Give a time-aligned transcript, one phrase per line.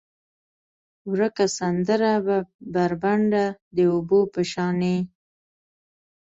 [1.11, 2.37] ورکه سندره به،
[2.73, 4.97] بربنډه د اوبو په شانې،